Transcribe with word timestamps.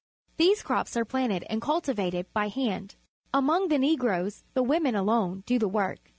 These 0.37 0.63
crops 0.63 0.97
are 0.97 1.05
planted 1.05 1.45
and 1.47 1.61
cultivated 1.61 2.25
by 2.33 2.47
hand. 2.47 2.95
Among 3.35 3.67
the 3.67 3.77
Negroes 3.77 4.43
the 4.55 4.63
women 4.63 4.95
alone 4.95 5.43
do 5.45 5.59
the 5.59 5.67
work. 5.67 6.09